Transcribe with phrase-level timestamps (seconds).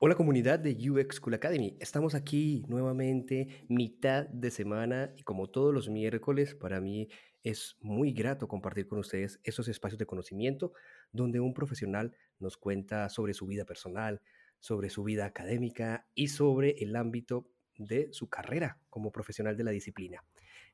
[0.00, 5.74] Hola comunidad de UX School Academy, estamos aquí nuevamente mitad de semana y como todos
[5.74, 7.08] los miércoles para mí
[7.42, 10.72] es muy grato compartir con ustedes esos espacios de conocimiento
[11.10, 14.22] donde un profesional nos cuenta sobre su vida personal,
[14.60, 19.72] sobre su vida académica y sobre el ámbito de su carrera como profesional de la
[19.72, 20.22] disciplina.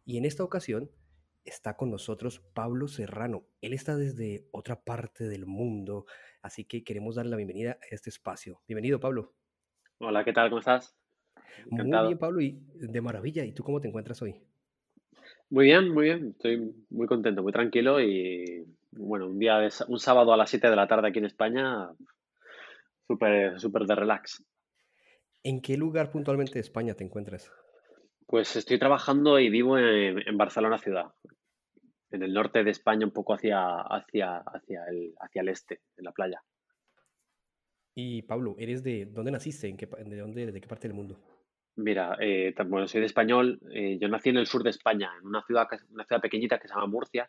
[0.04, 0.91] Y en esta ocasión
[1.46, 3.46] está con nosotros Pablo Serrano.
[3.60, 6.06] Él está desde otra parte del mundo,
[6.45, 8.61] así que queremos darle la bienvenida a este espacio.
[8.69, 9.33] Bienvenido, Pablo.
[9.98, 10.51] Hola, ¿qué tal?
[10.51, 10.95] ¿Cómo estás?
[11.71, 13.45] Muy bien, Pablo, y de maravilla.
[13.45, 14.37] ¿Y tú cómo te encuentras hoy?
[15.49, 16.29] Muy bien, muy bien.
[16.30, 20.68] Estoy muy contento, muy tranquilo y bueno, un día de, un sábado a las 7
[20.68, 21.88] de la tarde aquí en España,
[23.07, 24.45] súper súper de relax.
[25.43, 27.51] ¿En qué lugar puntualmente de España te encuentras?
[28.27, 31.07] Pues estoy trabajando y vivo en, Barcelona ciudad,
[32.15, 36.04] en el norte de España, un poco hacia, hacia, hacia, el, hacia el este, en
[36.04, 36.43] la playa.
[37.95, 39.68] Y Pablo, ¿eres de dónde naciste?
[39.68, 41.18] ¿En qué, de, dónde, ¿De qué parte del mundo?
[41.76, 43.60] Mira, eh, bueno, soy de español.
[43.73, 46.68] Eh, yo nací en el sur de España, en una ciudad, una ciudad pequeñita que
[46.68, 47.29] se llama Murcia,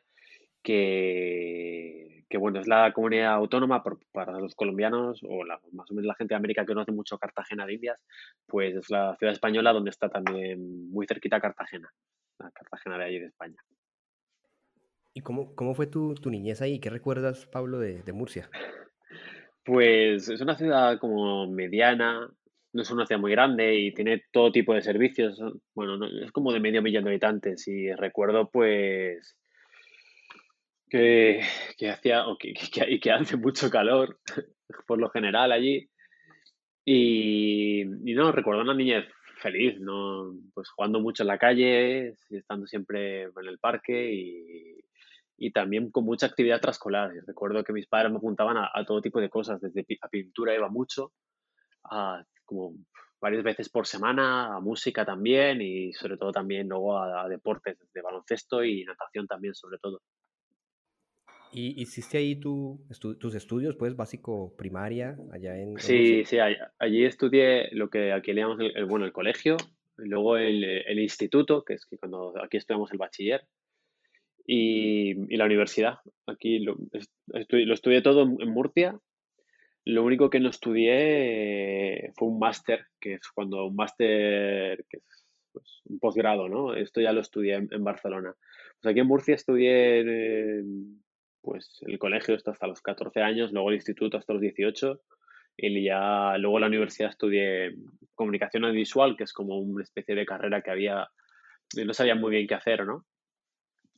[0.61, 6.15] que, que bueno, es la comunidad autónoma para los colombianos o más o menos la
[6.15, 8.03] gente de América que conoce mucho Cartagena de Indias,
[8.47, 11.91] pues es la ciudad española donde está también muy cerquita Cartagena,
[12.39, 13.61] la Cartagena de allí de España.
[15.17, 16.77] ¿Y cómo, cómo fue tu, tu niñez ahí?
[16.77, 18.49] ¿Qué recuerdas, Pablo, de, de Murcia?
[19.63, 22.29] Pues es una ciudad como mediana,
[22.73, 25.41] no es una ciudad muy grande y tiene todo tipo de servicios.
[25.73, 29.37] Bueno, es como de medio millón de habitantes y recuerdo pues
[30.89, 31.41] que,
[31.89, 32.53] hacía o que,
[33.01, 34.19] que, hace mucho calor
[34.85, 35.89] por lo general allí.
[36.83, 39.05] Y, y, no, recuerdo una niñez
[39.41, 40.35] feliz, ¿no?
[40.53, 44.84] Pues jugando mucho en la calle, estando siempre en el parque y,
[45.45, 47.11] y también con mucha actividad trascolar.
[47.27, 50.69] Recuerdo que mis padres me apuntaban a, todo tipo de cosas, desde a pintura iba
[50.69, 51.13] mucho,
[51.83, 52.73] a como
[53.21, 57.77] varias veces por semana, a música también y sobre todo también luego a, a deportes,
[57.77, 60.01] desde baloncesto y natación también sobre todo.
[61.51, 62.85] ¿Y hiciste ahí tu,
[63.19, 65.77] tus estudios, pues, básico primaria, allá en...
[65.79, 69.55] Sí, sí, allí estudié lo que aquí le llamamos el, bueno, el colegio,
[69.95, 73.47] luego el, el, instituto, que es que cuando aquí estudiamos el bachiller,
[74.45, 75.99] y, y la universidad.
[76.27, 76.75] Aquí lo,
[77.27, 78.99] lo estudié todo en, Murcia.
[79.85, 85.25] Lo único que no estudié fue un máster, que es cuando un máster, que es
[85.51, 86.73] pues, un posgrado, ¿no?
[86.73, 88.33] Esto ya lo estudié en, Barcelona.
[88.81, 90.63] Pues aquí en Murcia estudié
[91.41, 94.99] pues el colegio hasta los 14 años, luego el instituto hasta los 18
[95.57, 97.75] y ya luego la universidad estudié
[98.15, 101.07] comunicación audiovisual, que es como una especie de carrera que había,
[101.85, 103.05] no sabía muy bien qué hacer, ¿no?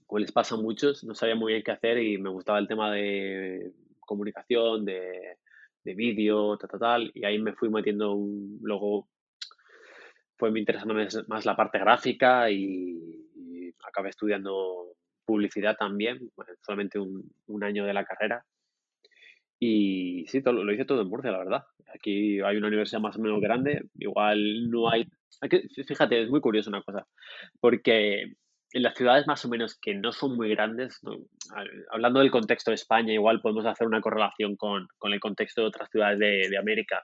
[0.08, 2.68] Como les pasa a muchos, no sabía muy bien qué hacer y me gustaba el
[2.68, 5.38] tema de comunicación, de,
[5.84, 9.10] de vídeo, tal, tal, tal, y ahí me fui metiendo un, luego
[10.38, 10.96] fue me interesando
[11.28, 14.94] más la parte gráfica y, y acabé estudiando
[15.26, 16.32] publicidad también,
[16.62, 18.46] solamente un, un, año de la carrera.
[19.60, 21.64] Y sí, todo, lo hice todo en Murcia, la verdad.
[21.94, 25.08] Aquí hay una universidad más o menos grande, igual no hay...
[25.88, 27.08] fíjate, es muy curioso una cosa,
[27.60, 28.36] porque
[28.78, 31.02] en las ciudades más o menos que no son muy grandes,
[31.90, 35.68] hablando del contexto de España, igual podemos hacer una correlación con, con el contexto de
[35.68, 37.04] otras ciudades de, de, América.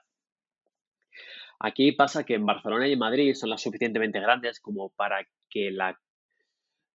[1.58, 5.72] Aquí pasa que en Barcelona y en Madrid son las suficientemente grandes como para que,
[5.72, 5.98] la,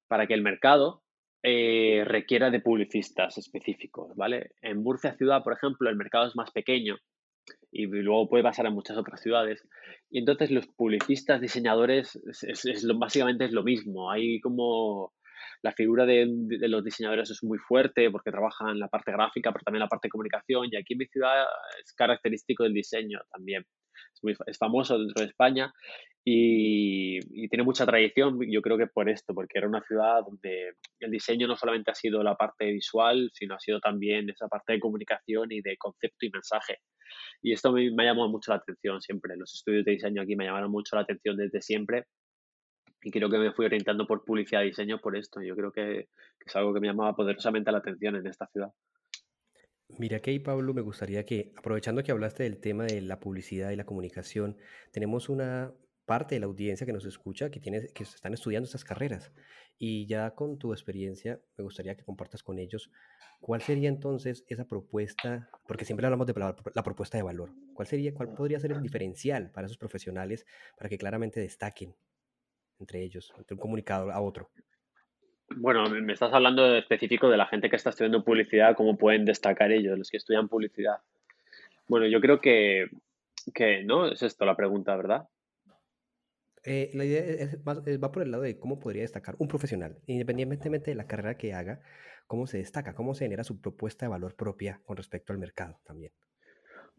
[0.08, 1.04] para que el mercado
[1.44, 4.52] eh, requiera de publicistas específicos, ¿vale?
[4.62, 6.98] En Murcia ciudad, por ejemplo, el mercado es más pequeño
[7.72, 9.68] y luego puede pasar en muchas otras ciudades.
[10.10, 14.12] Y entonces los publicistas, diseñadores, es, es, lo, básicamente es lo mismo.
[14.12, 15.14] Hay como
[15.62, 19.64] la figura de, de, los diseñadores es muy fuerte porque trabajan la parte gráfica, pero
[19.64, 20.68] también la parte de comunicación.
[20.72, 21.46] Y aquí en mi ciudad
[21.84, 23.66] es característico del diseño también.
[24.14, 25.74] Es, muy, famoso dentro de España
[26.24, 31.12] y, tiene mucha tradición, yo creo que por esto, porque era una ciudad donde el
[31.12, 34.80] diseño no solamente ha sido la parte visual, sino ha sido también esa parte de
[34.80, 36.78] comunicación y de concepto y mensaje.
[37.42, 39.36] Y esto me, me ha llamado mucho la atención siempre.
[39.38, 42.06] Los estudios de diseño aquí me llamaron mucho la atención desde siempre
[43.02, 45.42] y creo que me fui orientando por publicidad y diseño por esto.
[45.42, 46.10] Yo creo que,
[46.40, 48.70] que es algo que me llamaba poderosamente la atención en esta ciudad.
[49.98, 53.72] Mira que ahí, Pablo, me gustaría que, aprovechando que hablaste del tema de la publicidad
[53.72, 54.58] y la comunicación,
[54.92, 55.74] tenemos una
[56.06, 59.32] parte de la audiencia que nos escucha que, tiene, que están estudiando estas carreras.
[59.78, 62.92] Y ya con tu experiencia, me gustaría que compartas con ellos
[63.42, 67.52] cuál sería entonces esa propuesta, porque siempre hablamos de la, la propuesta de valor.
[67.74, 70.46] ¿Cuál sería, cuál podría ser el diferencial para esos profesionales
[70.78, 71.96] para que claramente destaquen
[72.80, 74.50] entre ellos, entre un comunicador a otro?
[75.56, 79.72] Bueno, me estás hablando específico de la gente que está estudiando publicidad, cómo pueden destacar
[79.72, 80.98] ellos, los que estudian publicidad.
[81.88, 82.90] Bueno, yo creo que,
[83.54, 85.28] que no, es esto la pregunta, ¿verdad?
[86.64, 90.92] Eh, la idea es va por el lado de cómo podría destacar un profesional, independientemente
[90.92, 91.82] de la carrera que haga,
[92.28, 95.80] cómo se destaca, cómo se genera su propuesta de valor propia con respecto al mercado
[95.84, 96.12] también.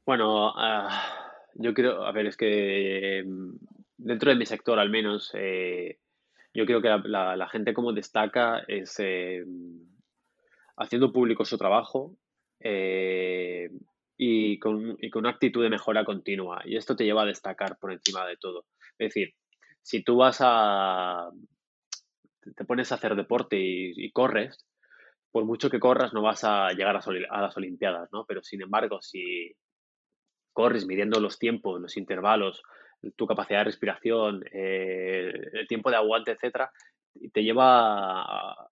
[0.04, 3.56] Bueno, ah, yo creo, a ver, es que mm,
[3.96, 5.98] dentro de mi sector al menos, eh,
[6.52, 9.44] yo creo que la, gente como destaca es eh,
[10.76, 12.16] haciendo público su trabajo
[12.58, 13.70] eh,
[14.16, 16.62] y, con, y con una actitud de mejora continua.
[16.64, 18.66] Y esto te lleva a destacar por encima de todo.
[18.98, 19.34] Es decir,
[19.82, 21.30] si tú vas a,
[22.56, 24.66] te pones a hacer deporte y, corres,
[25.30, 27.00] por mucho que corras no vas a llegar a,
[27.30, 28.24] a, las Olimpiadas, ¿no?
[28.26, 29.54] Pero sin embargo, si
[30.52, 32.62] corres midiendo los tiempos, los intervalos,
[33.16, 36.70] tu capacidad de respiración, eh, el tiempo de aguante, etcétera,
[37.32, 38.68] te lleva a,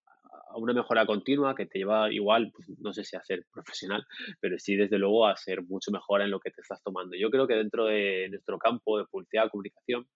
[0.56, 4.04] una mejora continua que te lleva igual, pues, no sé si a ser profesional,
[4.40, 7.16] pero sí desde luego a ser mucho mejor en lo que te estás tomando.
[7.16, 10.06] Yo creo que dentro de nuestro campo de publicidad, comunicación,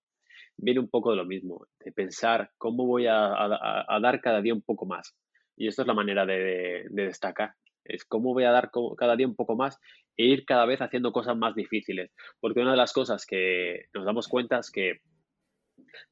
[0.57, 4.63] viene un poco de lo mismo, de pensar cómo voy a, dar cada día un
[4.63, 5.15] poco más.
[5.57, 7.55] Y esto es la manera de destacar
[7.85, 9.79] es cómo voy a dar cada día un poco más
[10.17, 12.11] e ir cada vez haciendo cosas más difíciles.
[12.41, 15.01] Porque una de las cosas que nos damos cuenta es que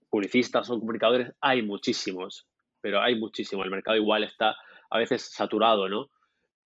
[0.08, 2.46] publicistas o comunicadores hay muchísimos,
[2.80, 3.62] pero hay muchísimo.
[3.62, 4.56] El mercado igual está
[4.90, 6.08] a veces saturado, ¿no?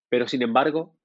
[0.09, 0.97] Pero sin embargo,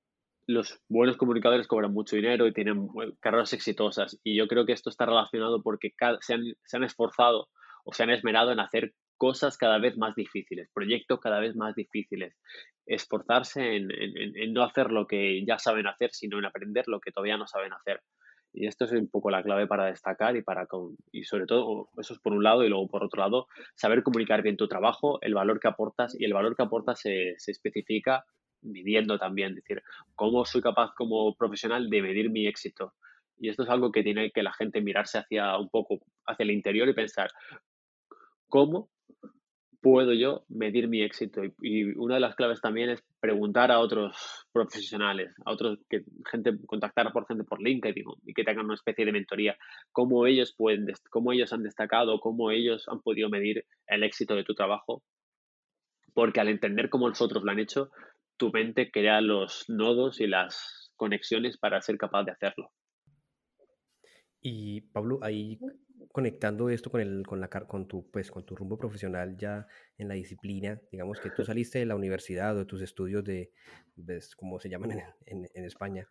[0.47, 2.89] los buenos comunicadores cobran mucho dinero y tienen
[3.19, 4.19] carreras exitosas.
[4.23, 5.91] Y yo creo que esto está relacionado porque
[6.21, 7.49] se han, se han esforzado
[7.83, 11.75] o se han esmerado en hacer cosas cada vez más difíciles, proyectos cada vez más
[11.75, 12.33] difíciles,
[12.87, 17.37] esforzarse en, no hacer lo que ya saben hacer, sino en aprender lo que todavía
[17.37, 18.01] no saben hacer.
[18.51, 20.67] Y esto es un poco la clave para destacar y para
[21.11, 24.41] y sobre todo eso es por un lado y luego por otro lado saber comunicar
[24.41, 28.25] bien tu trabajo, el valor que aportas y el valor que aportas se, se especifica
[28.61, 29.83] midiendo también, es decir,
[30.15, 32.93] cómo soy capaz como profesional de medir mi éxito.
[33.37, 36.51] Y esto es algo que tiene que la gente mirarse hacia un poco hacia el
[36.51, 37.29] interior y pensar
[38.47, 38.89] cómo
[39.81, 41.41] puedo yo medir mi éxito?
[41.61, 46.51] Y, una de las claves también es preguntar a otros profesionales, a otros que gente,
[46.65, 49.57] contactar por gente por LinkedIn y que tengan una especie de mentoría,
[49.91, 54.43] cómo ellos pueden, cómo ellos han destacado, cómo ellos han podido medir el éxito de
[54.43, 55.03] tu trabajo.
[56.13, 57.91] Porque al entender cómo nosotros lo han hecho,
[58.37, 62.71] tu mente crea los nodos y las conexiones para ser capaz de hacerlo.
[64.41, 65.59] Y Pablo, ahí
[66.19, 69.65] conectando esto con, el, con, la, con, tu, pues, con tu rumbo profesional ya
[69.97, 73.53] en la disciplina, digamos que tú saliste de la universidad o de tus estudios de,
[73.95, 74.91] ves, como se llaman
[75.25, 76.09] en, en, España,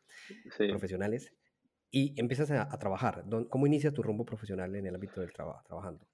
[0.56, 1.34] profesionales,
[1.90, 3.24] y empiezas a, trabajar.
[3.50, 6.06] ¿Cómo inicia tu rumbo profesional en el ámbito del trabajo, trabajando?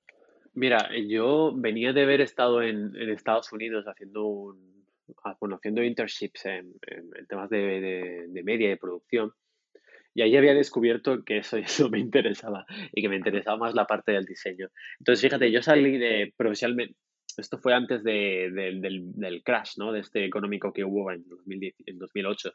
[0.55, 4.89] Mira, yo venía de haber estado en, en Estados Unidos haciendo un,
[5.23, 9.33] ah, bueno, haciendo internships en, en temas de, de, de media y de producción
[10.15, 13.87] y ahí había descubierto que eso, eso me interesaba y que me interesaba más la
[13.87, 14.69] parte del diseño.
[15.01, 16.97] Entonces, fíjate, yo salí de profesionalmente,
[17.37, 19.91] esto fue antes de, del, del, crash, ¿no?
[19.91, 22.53] De este económico que hubo en, 2010, en 2008,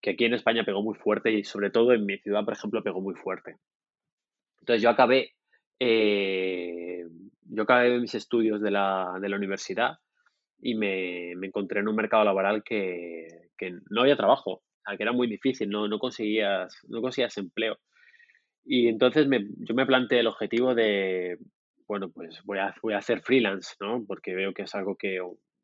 [0.00, 2.82] que aquí en España pegó muy fuerte y sobre todo en mi ciudad, por ejemplo,
[2.84, 3.56] pegó muy fuerte.
[4.60, 5.32] Entonces yo acabé,
[5.80, 7.04] eh,
[7.42, 9.98] yo acabé mis estudios de la, de la universidad
[10.60, 13.26] y me, me, encontré en un mercado laboral que,
[13.58, 14.62] que no había trabajo
[14.96, 17.78] que era muy difícil, no, no, conseguías, no conseguías empleo.
[18.64, 21.38] Y entonces me, yo me planteé el objetivo de,
[21.86, 24.04] bueno, pues voy a, voy a hacer freelance, ¿no?
[24.06, 25.20] Porque veo que es algo que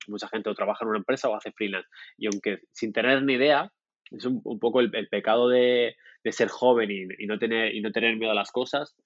[0.09, 1.89] mucha gente o trabaja en una empresa o hace freelance.
[2.17, 3.71] Y aunque sin tener ni idea,
[4.11, 7.93] es un, un poco el, pecado de, de ser joven y, no tener, y no
[7.93, 8.97] tener miedo a las cosas,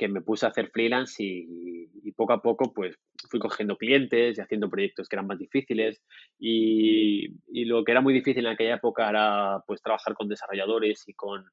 [0.00, 4.38] que me puse a hacer freelance y, y, poco a poco pues fui cogiendo clientes
[4.38, 6.00] y haciendo proyectos que eran más difíciles
[6.38, 11.06] y, y, lo que era muy difícil en aquella época era pues trabajar con desarrolladores
[11.06, 11.44] y con,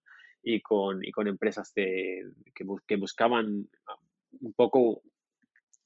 [0.42, 2.24] y con, y con empresas de,
[2.56, 3.68] que, que buscaban
[4.40, 5.02] un poco,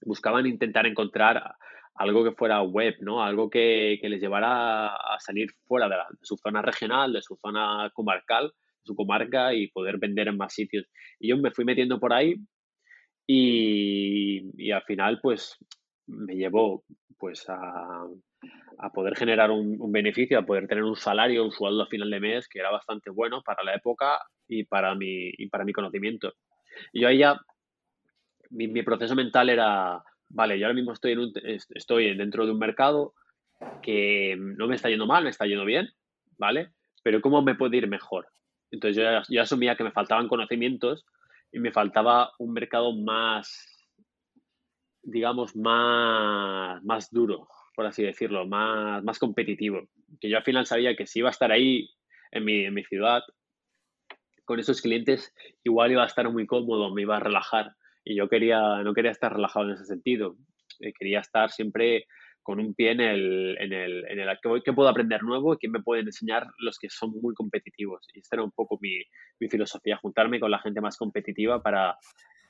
[0.01, 1.55] buscaban intentar encontrar
[1.95, 3.23] algo que fuera web, ¿no?
[3.23, 7.23] Algo que, que les llevara a salir fuera de, la, de su zona regional, de
[7.23, 8.53] su zona comarcal
[8.83, 10.85] su comarca y poder vender en más sitios.
[11.19, 12.35] Y yo me fui metiendo por ahí
[13.33, 15.57] y, al final pues
[16.07, 16.83] me llevó
[17.17, 18.05] pues a,
[18.93, 22.47] poder generar un, beneficio, a poder tener un salario, un sueldo a final de mes
[22.49, 26.33] que era bastante bueno para la época y para mi, y para mi conocimiento.
[26.91, 27.39] Y yo ahí ya,
[28.49, 31.33] mi, mi, proceso mental era, vale, yo ahora mismo estoy, en un,
[31.75, 33.13] estoy dentro de un mercado
[33.81, 35.89] que no me está yendo mal, me está yendo bien,
[36.37, 36.71] ¿vale?
[37.03, 38.27] Pero ¿cómo me puede ir mejor?
[38.71, 41.05] Entonces yo, yo asumía que me faltaban conocimientos
[41.51, 43.87] y me faltaba un mercado más,
[45.03, 49.87] digamos, más, más duro, por así decirlo, más, más competitivo.
[50.19, 51.89] Que yo al final sabía que si iba a estar ahí
[52.31, 53.21] en mi, en mi ciudad,
[54.45, 57.75] con esos clientes, igual iba a estar muy cómodo, me iba a relajar.
[58.03, 60.35] Y yo quería, no quería estar relajado en ese sentido.
[60.79, 62.07] Eh, quería estar siempre
[62.43, 65.69] con un pie en el, en el, en el ¿qué, puedo aprender nuevo y qué
[65.69, 68.07] me pueden enseñar los que son muy competitivos.
[68.13, 69.01] Y esta era un poco mi,
[69.39, 71.97] mi filosofía, juntarme con la gente más competitiva para,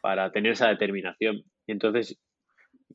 [0.02, 1.44] para tener esa determinación.
[1.68, 2.20] Y entonces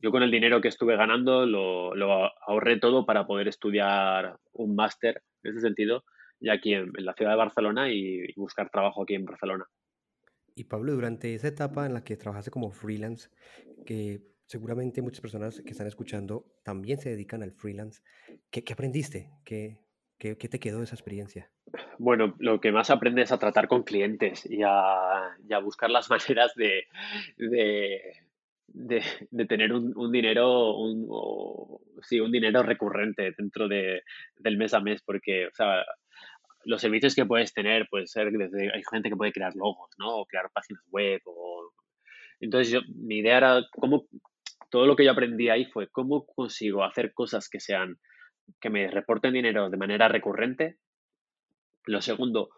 [0.01, 4.75] yo con el dinero que estuve ganando lo, lo ahorré todo para poder estudiar un
[4.75, 6.03] máster en ese sentido,
[6.39, 9.65] ya aquí en, la ciudad de Barcelona y, buscar trabajo aquí en Barcelona.
[10.55, 13.29] Y Pablo, durante esa etapa en la que trabajaste como freelance,
[13.85, 18.01] que seguramente muchas personas que están escuchando también se dedican al freelance,
[18.49, 19.29] ¿qué, aprendiste?
[19.45, 19.77] ¿Qué,
[20.17, 21.51] ¿Qué, ¿Qué, te quedó de esa experiencia?
[21.99, 26.09] Bueno, lo que más aprendes es a tratar con clientes y a, a buscar las
[26.09, 26.85] maneras de,
[27.37, 28.01] de,
[28.67, 31.07] de, tener un, un dinero, un,
[32.01, 34.01] sí, un dinero recurrente dentro de,
[34.39, 35.85] del mes a mes, porque, o sea,
[36.63, 40.17] los servicios que puedes tener puede ser desde, hay gente que puede crear logos, ¿no?
[40.17, 41.71] O crear páginas web, o...
[42.39, 44.05] Entonces yo, mi idea era cómo,
[44.69, 47.97] todo lo que yo aprendí ahí fue cómo consigo hacer cosas que sean,
[48.59, 50.77] que me reporten dinero de manera recurrente.
[51.85, 52.49] Lo segundo,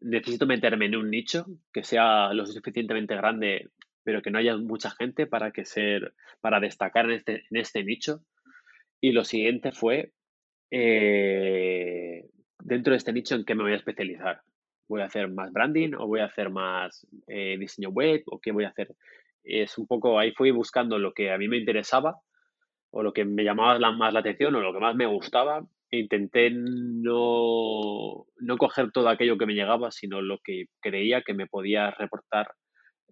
[0.00, 3.70] necesito meterme en un nicho que sea lo suficientemente grande
[4.06, 7.82] pero que no haya mucha gente para que ser, para destacar en este, en este
[7.82, 8.20] nicho.
[9.00, 10.12] Y lo siguiente fue,
[10.70, 12.24] eh,
[12.60, 14.42] dentro de este nicho, ¿en qué me voy a especializar?
[14.88, 18.52] ¿Voy a hacer más branding o voy a hacer más eh, diseño web o qué
[18.52, 18.94] voy a hacer?
[19.46, 22.20] Es un poco, ahí fui buscando lo que a mí me interesaba
[22.90, 25.64] o lo que me llamaba más la atención o lo que más me gustaba.
[25.88, 31.32] E intenté no, no coger todo aquello que me llegaba, sino lo que creía que
[31.32, 32.48] me podía reportar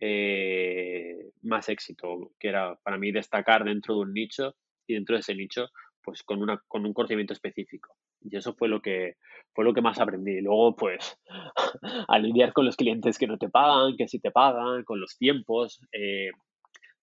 [0.01, 4.57] eh, más éxito, que era para mí destacar dentro de un nicho
[4.89, 5.69] y dentro de ese nicho,
[6.03, 7.95] pues con, una, con un conocimiento específico.
[8.25, 9.17] Y eso fue lo que
[9.55, 10.41] fue lo que más aprendí.
[10.41, 11.17] Luego, pues,
[12.09, 15.17] a lidiar con los clientes que no te pagan, que sí te pagan, con los
[15.17, 16.31] tiempos, eh,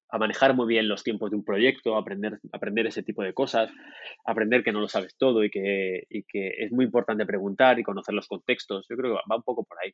[0.09, 3.71] a manejar muy bien los tiempos de un proyecto, aprender, aprender ese tipo de cosas,
[4.25, 7.83] aprender que no lo sabes todo y que, y que es muy importante preguntar y
[7.83, 8.85] conocer los contextos.
[8.89, 9.93] Yo creo que va un poco por ahí.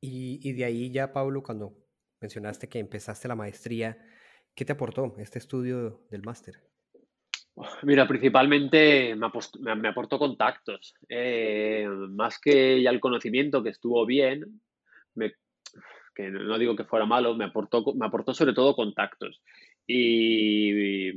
[0.00, 1.76] Y, de ahí ya, Pablo, cuando
[2.20, 3.98] mencionaste que empezaste la maestría,
[4.54, 6.71] ¿qué te aportó este estudio del máster?
[7.82, 10.94] Mira, principalmente me, aportó contactos.
[11.08, 14.60] Eh, más que ya el conocimiento, que estuvo bien,
[16.14, 19.40] que no digo que fuera malo, me aportó, me aportó sobre todo contactos.
[19.86, 21.12] Y,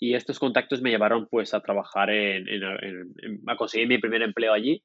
[0.00, 2.46] estos contactos me llevaron pues a trabajar en,
[3.46, 4.82] a conseguir mi primer empleo allí,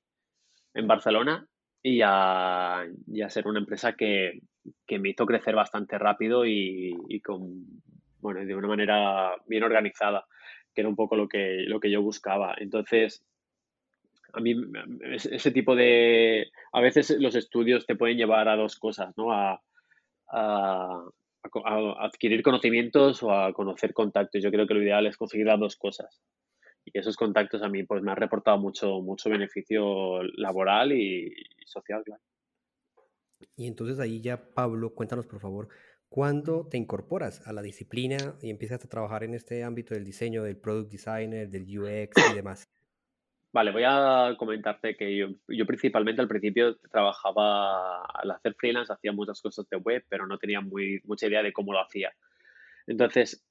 [0.74, 1.48] en Barcelona,
[1.82, 2.86] y a,
[3.30, 4.42] ser una empresa que,
[4.90, 7.66] me hizo crecer bastante rápido y, con,
[8.20, 10.26] bueno, de una manera bien organizada,
[10.76, 12.56] que era un poco lo que, lo que yo buscaba.
[12.60, 13.26] Entonces,
[14.34, 14.56] a mí
[15.10, 16.52] ese tipo de...
[16.74, 19.32] A veces los estudios te pueden llevar a dos cosas, ¿no?
[19.32, 19.62] A,
[20.28, 21.04] a,
[22.00, 24.44] adquirir conocimientos o a conocer contactos.
[24.44, 26.22] Yo creo que lo ideal es conseguir las dos cosas
[26.86, 31.34] y esos contactos a mí pues me han reportado mucho, mucho beneficio laboral y,
[31.66, 32.22] social, claro.
[33.58, 35.68] Y entonces ahí ya, Pablo, cuéntanos por favor,
[36.10, 40.44] ¿cuándo te incorporas a la disciplina y empiezas a trabajar en este ámbito del diseño,
[40.44, 42.70] del product designer, del UX y demás?
[43.52, 49.14] Vale, voy a comentarte que yo, yo, principalmente al principio trabajaba, al hacer freelance hacía
[49.14, 52.12] muchas cosas de web, pero no tenía muy, mucha idea de cómo lo hacía.
[52.86, 53.46] Entonces,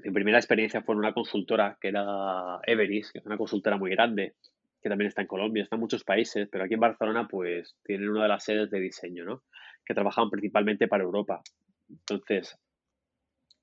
[0.00, 3.90] mi primera experiencia fue en una consultora que era Everis, que es una consultora muy
[3.90, 4.34] grande,
[4.82, 8.08] que también está en Colombia, está en muchos países, pero aquí en Barcelona pues tienen
[8.08, 9.42] una de las sedes de diseño, ¿no?
[9.86, 11.40] Que trabajaban principalmente para Europa.
[11.88, 12.58] Entonces,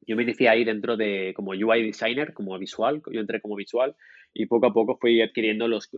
[0.07, 3.95] yo me inicié ahí dentro de como UI designer, como visual, yo entré como visual
[4.33, 5.89] y poco a poco fui adquiriendo los,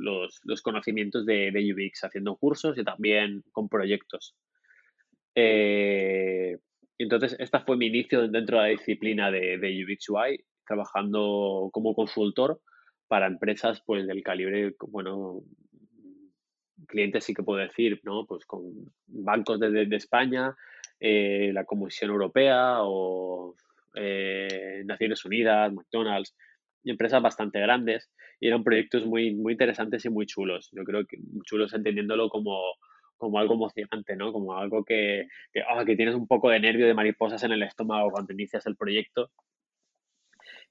[0.62, 4.36] conocimientos de, de, UX, haciendo cursos y también con proyectos.
[5.36, 6.58] Eh,
[6.98, 11.94] entonces, esta fue mi inicio dentro de la disciplina de, de UX UI, trabajando como
[11.94, 12.62] consultor
[13.08, 15.42] para empresas pues del calibre, bueno,
[16.86, 18.26] clientes sí que puedo decir, ¿no?
[18.26, 18.64] Pues con
[19.08, 20.56] bancos de, España,
[21.00, 23.56] eh, la Comisión Europea o
[23.96, 26.36] eh, Naciones Unidas, McDonald's.
[26.84, 30.70] empresas bastante grandes y eran proyectos muy, muy interesantes y muy chulos.
[30.72, 32.62] Yo creo que chulos entendiéndolo como,
[33.18, 34.32] como algo emocionante, ¿no?
[34.32, 37.64] Como algo que, que, ah, que tienes un poco de nervio de mariposas en el
[37.64, 39.32] estómago cuando inicias el proyecto.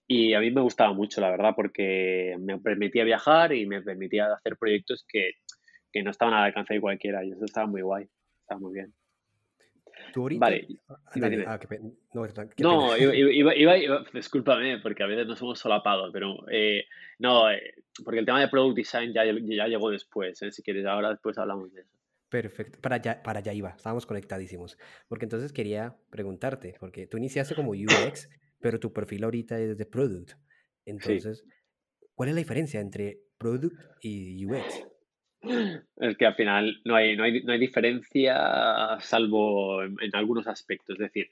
[0.06, 4.26] Y a mí me gustaba mucho, la verdad, porque me permitía viajar y me permitía
[4.34, 5.32] hacer proyectos que,
[5.94, 8.08] que no estaban al alcance de cualquiera y eso estaba muy guay,
[8.40, 8.92] estaba muy bien.
[10.40, 10.66] Vale.
[12.58, 16.84] no, iba, iba, iba, discúlpame, porque a veces nos hemos solapado, pero eh,
[17.20, 17.74] no, eh,
[18.04, 20.50] porque el tema de product design ya, ya llegó después, ¿eh?
[20.50, 21.96] si quieres, ahora después hablamos de eso.
[22.28, 24.76] Perfecto, para allá, para allá iba, estábamos conectadísimos.
[25.06, 28.28] Porque entonces quería preguntarte, porque tú iniciaste como UX,
[28.60, 30.32] pero tu perfil ahorita es de product.
[30.86, 31.44] Entonces,
[32.16, 34.93] ¿cuál es la diferencia entre product y UX?
[35.96, 40.94] Es que al final no hay, no hay, no hay diferencia salvo en, algunos aspectos.
[40.94, 41.30] Es decir,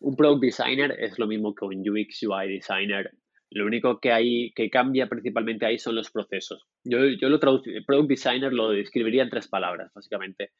[0.00, 3.10] un product designer es lo mismo que un UX UI designer.
[3.50, 6.66] Lo único que hay que cambia principalmente ahí son los procesos.
[6.84, 10.52] Yo, yo lo product designer lo describiría en tres palabras, básicamente.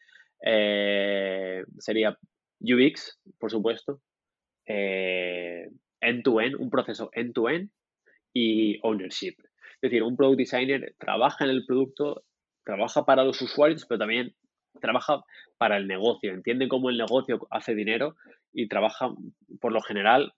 [0.44, 2.18] Eh, sería
[2.60, 4.00] UX, por supuesto,
[4.66, 5.68] eh,
[6.00, 7.70] end-to-end, un proceso end-to-end
[8.32, 9.34] y ownership.
[9.82, 12.24] Es decir, un product designer trabaja en el producto
[12.70, 14.34] trabaja para los usuarios, pero también
[14.80, 15.22] trabaja
[15.58, 18.16] para el negocio, entiende cómo el negocio hace dinero
[18.52, 19.10] y trabaja
[19.60, 20.32] por lo general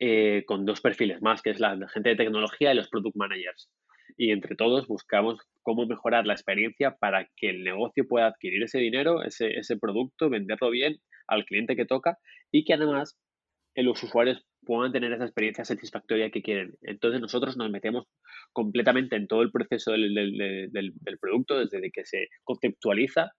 [0.00, 3.70] eh, con dos perfiles más, que es la gente de tecnología y los product managers.
[4.16, 8.78] Y entre todos buscamos cómo mejorar la experiencia para que el negocio pueda adquirir ese
[8.78, 12.18] dinero, ese, ese producto, venderlo bien al cliente que toca
[12.50, 13.16] y que además
[13.76, 16.76] los usuarios puedan tener esa experiencia satisfactoria que quieren.
[16.82, 18.06] Entonces nosotros nos metemos
[18.52, 23.32] completamente en todo el proceso del, del, producto, desde que se conceptualiza,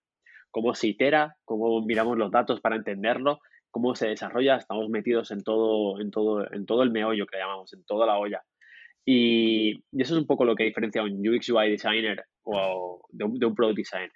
[0.50, 5.42] cómo se itera, cómo miramos los datos para entenderlo, cómo se desarrolla, estamos metidos en
[5.42, 8.42] todo, en todo, en todo el meollo que llamamos, en toda la olla.
[9.06, 13.24] Y, eso es un poco lo que diferencia a un UX UI designer o de
[13.24, 14.12] un, de un product designer.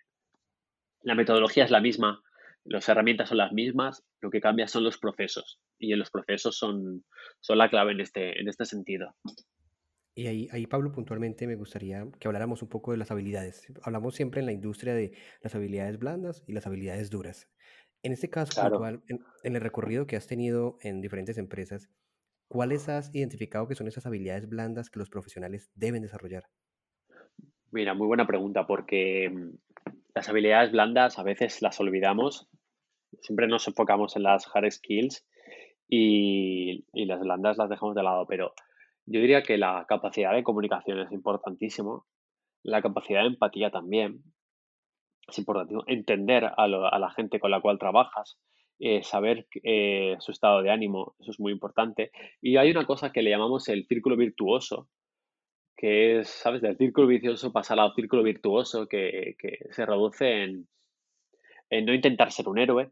[1.04, 2.22] La metodología es la misma,
[2.66, 7.06] las herramientas son las mismas, lo que cambia son los procesos y los procesos son,
[7.40, 9.16] son la clave en este, en este sentido.
[10.16, 13.68] Y ahí, ahí, Pablo, puntualmente me gustaría que habláramos un poco de las habilidades.
[13.84, 17.50] Hablamos siempre en la industria de las habilidades blandas y las habilidades duras.
[18.02, 21.90] En este caso, puntual, en, en, el recorrido que has tenido en diferentes empresas,
[22.48, 26.46] ¿cuáles has identificado que son esas habilidades blandas que los profesionales deben desarrollar?
[27.72, 29.52] Mira, muy buena pregunta, porque
[30.16, 32.48] las habilidades blandas a veces las olvidamos.
[33.20, 35.28] Siempre nos enfocamos en las hard skills
[35.88, 38.54] y, las blandas las dejamos de lado, pero
[39.06, 42.08] yo diría que la capacidad de comunicación es importantísimo,
[42.64, 44.24] la capacidad de empatía también
[45.28, 48.40] es importantísimo, entender a, la gente con la cual trabajas,
[48.80, 52.12] eh, saber eh, su estado de ánimo, eso es muy importante.
[52.42, 54.88] Y hay una cosa que le llamamos el círculo virtuoso,
[55.76, 56.62] que es, ¿sabes?
[56.62, 59.36] Del círculo vicioso pasar al círculo virtuoso, que,
[59.72, 60.68] se reduce en,
[61.86, 62.90] no intentar ser un héroe,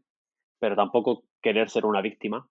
[0.58, 2.46] pero tampoco querer ser una víctima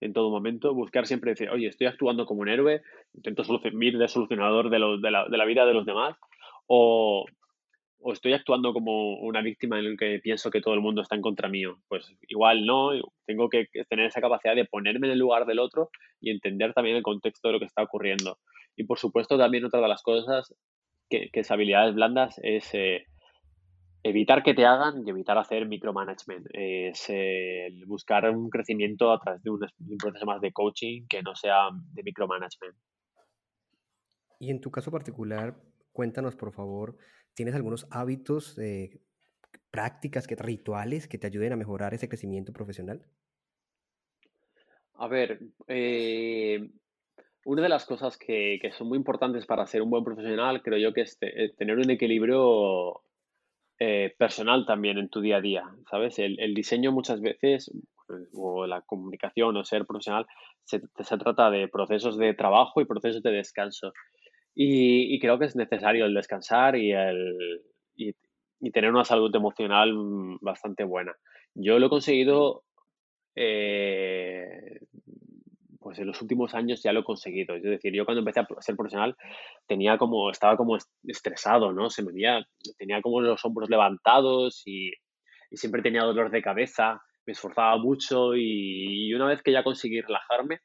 [0.00, 3.42] en todo momento, buscar siempre decir, oye, estoy actuando como un héroe, intento
[3.80, 6.16] ir de solucionador de, de, la, de, la, vida de los demás,
[6.66, 7.26] o,
[7.98, 11.16] o, estoy actuando como una víctima en el que pienso que todo el mundo está
[11.16, 11.76] en contra mío.
[11.88, 12.92] Pues igual no,
[13.26, 16.96] tengo que tener esa capacidad de ponerme en el lugar del otro y entender también
[16.96, 18.38] el contexto de lo que está ocurriendo.
[18.76, 20.54] Y por supuesto también otra de las cosas
[21.08, 22.74] que, que es habilidades blandas es...
[22.74, 23.04] Eh,
[24.02, 26.46] evitar que te hagan y evitar hacer micromanagement.
[26.52, 27.06] Es
[27.86, 29.60] buscar un crecimiento a través de un,
[29.98, 32.76] proceso más de coaching que no sea de micromanagement.
[34.38, 35.60] Y en tu caso particular,
[35.92, 36.96] cuéntanos por favor,
[37.34, 39.00] ¿tienes algunos hábitos, eh,
[39.70, 43.04] prácticas, que, rituales que te ayuden a mejorar ese crecimiento profesional?
[44.94, 46.70] A ver, eh,
[47.44, 50.78] una de las cosas que, que, son muy importantes para ser un buen profesional, creo
[50.78, 53.02] yo que es eh, tener un equilibrio
[53.78, 56.18] eh, personal también en tu día a día, ¿sabes?
[56.18, 57.72] El, el, diseño muchas veces,
[58.34, 60.26] o la comunicación o ser profesional,
[60.64, 63.92] se, se trata de procesos de trabajo y procesos de descanso.
[64.54, 67.62] Y, y creo que es necesario el descansar y, el,
[67.94, 68.14] y,
[68.60, 69.94] y, tener una salud emocional
[70.40, 71.14] bastante buena.
[71.54, 72.64] Yo lo he conseguido
[73.34, 74.80] eh,
[75.90, 77.56] pues en los últimos años ya lo he conseguido.
[77.56, 79.16] Es decir, yo cuando empecé a ser profesional
[79.66, 81.90] tenía como, estaba como estresado, ¿no?
[81.90, 82.46] Se me veía,
[82.78, 84.92] tenía como los hombros levantados y,
[85.50, 90.60] siempre tenía dolor de cabeza, me esforzaba mucho y, una vez que ya conseguí relajarme,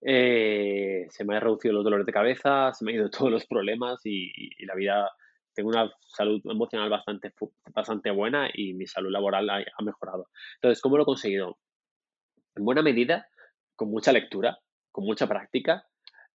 [0.00, 3.46] eh, se me han reducido los dolores de cabeza, se me han ido todos los
[3.46, 4.32] problemas y,
[4.64, 5.08] la vida,
[5.54, 7.32] tengo una salud emocional bastante,
[7.72, 10.26] bastante buena y mi salud laboral ha, ha mejorado.
[10.56, 11.58] Entonces, ¿cómo lo he conseguido?
[12.56, 13.28] En buena medida
[13.78, 14.58] con mucha lectura,
[14.90, 15.86] con mucha práctica,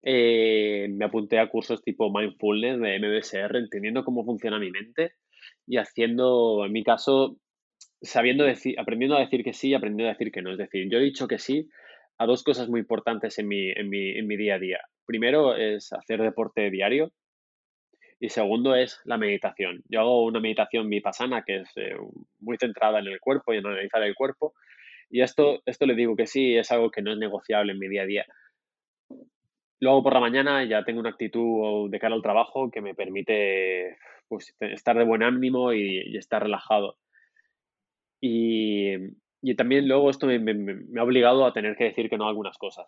[0.02, 5.14] eh, me apunté a cursos tipo mindfulness de MBSR, entendiendo cómo funciona mi mente
[5.68, 7.38] y haciendo, en mi caso,
[8.02, 10.52] sabiendo decir, aprendiendo a decir que sí y aprendiendo a decir que no.
[10.52, 11.70] Es decir, yo he dicho que sí
[12.18, 14.80] a dos cosas muy importantes en mi, en mi, día a día.
[15.06, 17.12] Primero es hacer deporte diario
[18.20, 19.84] y segundo es la meditación.
[19.90, 21.96] Yo hago una meditación vipassana que es eh,
[22.40, 24.54] muy centrada en el cuerpo y en analizar el cuerpo.
[25.14, 27.88] Y esto, esto le digo que sí, es algo que no es negociable en mi
[27.88, 28.26] día a día.
[29.80, 33.96] Luego por la mañana ya tengo una actitud de cara al trabajo que me permite
[34.28, 36.98] pues, estar de buen ánimo y, estar relajado.
[38.20, 38.96] Y,
[39.56, 42.88] también luego esto me, ha obligado a tener que decir que no a algunas cosas.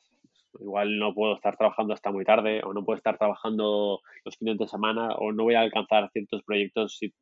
[0.60, 4.58] Igual no puedo estar trabajando hasta muy tarde o no puedo estar trabajando los fines
[4.58, 7.14] de semana o no voy a alcanzar ciertos proyectos si,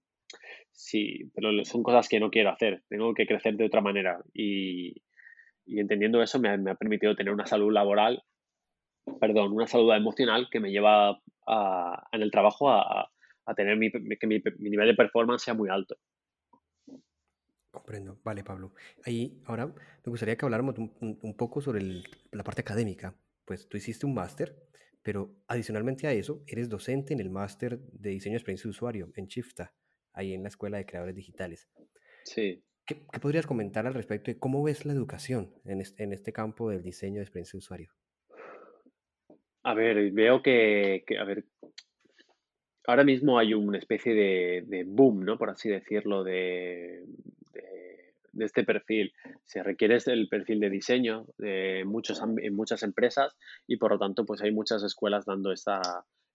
[0.71, 2.83] si, pero son cosas que no quiero hacer.
[2.89, 4.95] Tengo que crecer de otra manera y,
[5.65, 8.23] entendiendo eso me ha permitido tener una salud laboral
[9.19, 11.21] perdón, una salud emocional que me lleva
[12.11, 13.09] en el trabajo a,
[13.55, 13.77] tener
[14.19, 15.95] que mi, nivel de performance sea muy alto.
[17.71, 18.19] Comprendo.
[18.23, 18.73] Vale, Pablo.
[19.03, 23.15] Ahí, ahora me gustaría que habláramos un, poco sobre la parte académica.
[23.45, 24.55] Pues tú hiciste un máster,
[25.01, 29.11] pero adicionalmente a eso, eres docente en el máster de diseño de experiencia de usuario
[29.15, 29.73] en Chifta,
[30.13, 31.69] ahí en la Escuela de Creadores Digitales.
[32.23, 32.63] Sí.
[32.85, 36.69] ¿Qué, podrías comentar al respecto de cómo ves la educación en este, en este campo
[36.69, 37.91] del diseño de experiencia de usuario?
[39.63, 41.45] A ver, veo que, a ver,
[42.85, 45.37] ahora mismo hay una especie de, boom, ¿no?
[45.37, 47.05] Por así decirlo, de,
[47.53, 49.13] de, este perfil.
[49.45, 54.25] Se requiere el perfil de diseño de muchos, en muchas empresas y por lo tanto
[54.25, 55.79] pues hay muchas escuelas dando esta,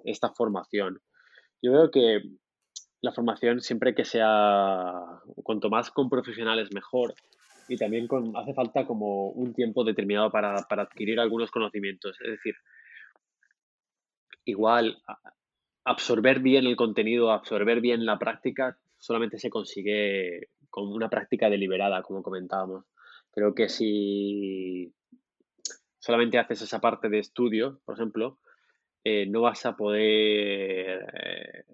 [0.05, 1.01] esta formación.
[1.61, 2.23] Yo veo que
[3.01, 4.93] la formación siempre que sea,
[5.43, 7.15] cuanto más con profesionales mejor
[7.69, 12.17] y también con, hace falta como un tiempo determinado para, para adquirir algunos conocimientos.
[12.21, 12.55] Es decir,
[14.45, 15.03] igual
[15.85, 22.03] absorber bien el contenido, absorber bien la práctica, solamente se consigue con una práctica deliberada,
[22.03, 22.85] como comentábamos.
[23.31, 24.93] Creo que si
[25.99, 28.39] solamente haces esa parte de estudio, por ejemplo,
[29.05, 31.65] eh, no vas a poder eh,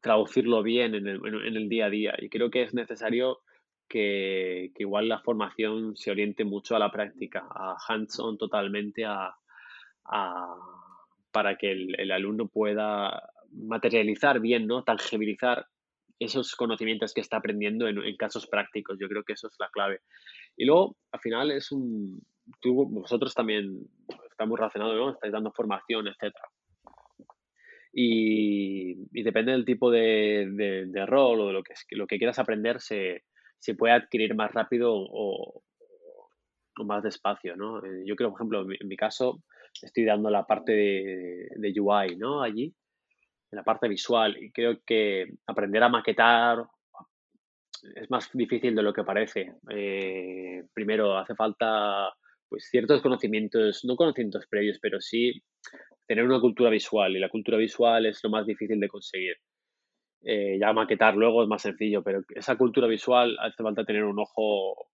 [0.00, 2.14] traducirlo bien en el, día a día.
[2.18, 3.40] Y creo que es necesario
[3.88, 9.34] que, igual la formación se oriente mucho a la práctica, a hands-on totalmente, a
[11.32, 14.82] para que el, alumno pueda materializar bien, ¿no?
[14.82, 15.66] Tangibilizar
[16.18, 18.98] esos conocimientos que está aprendiendo en, casos prácticos.
[19.00, 20.00] Yo creo que eso es la clave.
[20.56, 22.20] Y luego, al final, es un.
[22.60, 23.88] Tú, vosotros también
[24.28, 25.10] estamos relacionados, ¿no?
[25.10, 26.48] Estáis dando formación, etcétera.
[27.92, 33.24] Y, depende del tipo de, rol o de lo que, lo que quieras aprender, se,
[33.76, 35.62] puede adquirir más rápido o,
[36.78, 37.84] o más despacio, ¿no?
[37.84, 39.42] Eh, yo creo, por ejemplo, en mi caso,
[39.82, 42.42] estoy dando la parte de, UI, ¿no?
[42.42, 42.74] Allí,
[43.50, 44.36] en la parte visual.
[44.42, 46.64] Y creo que aprender a maquetar
[47.94, 49.54] es más difícil de lo que parece.
[49.70, 52.12] Eh, primero, hace falta
[52.48, 55.40] pues ciertos conocimientos, no conocimientos previos, pero sí
[56.10, 57.16] tener una cultura visual.
[57.16, 59.36] Y la cultura visual es lo más difícil de conseguir.
[60.24, 64.18] Eh, ya maquetar luego es más sencillo, pero esa cultura visual hace falta tener un
[64.18, 64.88] ojo,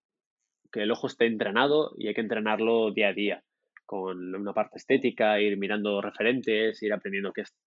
[0.71, 3.43] que el ojo esté entrenado y hay que entrenarlo día a día
[3.83, 7.57] con una parte estética, ir mirando referentes, ir aprendiendo qué es,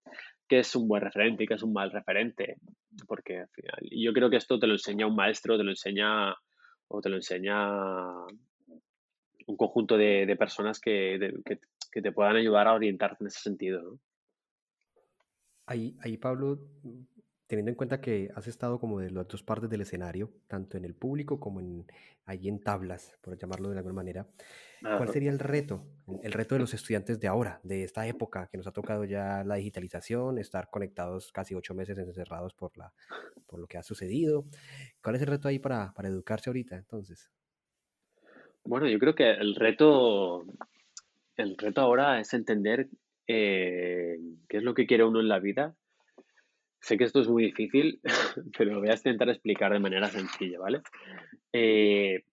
[0.48, 2.54] qué es un buen referente y qué es un mal referente.
[3.08, 6.36] Porque al final, yo creo que esto te lo enseña un maestro, te lo enseña
[6.86, 7.66] o te lo enseña
[9.46, 11.18] un conjunto de, personas que,
[11.90, 13.98] te puedan ayudar a orientarte en ese sentido.
[15.66, 16.58] Ahí, ahí, Pablo,
[17.46, 20.84] teniendo en cuenta que has estado como de las dos partes del escenario, tanto en
[20.84, 21.84] el público como en,
[22.24, 24.28] ahí en tablas, por llamarlo de alguna manera,
[24.80, 25.84] ¿cuál sería el reto?
[26.22, 29.42] El reto de los estudiantes de ahora, de esta época que nos ha tocado ya
[29.42, 32.92] la digitalización, estar conectados casi ocho meses encerrados por, la,
[33.48, 34.44] por lo que ha sucedido.
[35.02, 37.32] ¿Cuál es el reto ahí para, para educarse ahorita entonces?
[38.64, 40.44] Bueno, yo creo que el reto,
[41.40, 42.88] el reto ahora es entender
[43.26, 45.74] eh, qué es lo que quiere uno en la vida
[46.80, 48.00] Sé que esto es muy difícil,
[48.56, 50.80] pero lo voy a intentar explicar de manera sencilla, ¿vale?
[51.52, 52.24] Eh,